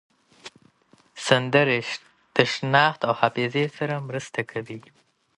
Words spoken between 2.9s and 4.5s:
او حافظې سره مرسته